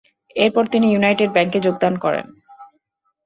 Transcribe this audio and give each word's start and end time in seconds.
এরপর 0.35 0.63
তিনি 0.67 0.85
ইউনাইটেড 0.89 1.29
ব্যাংকে 1.33 1.59
যোগদান 1.59 1.93
করেন। 1.97 2.25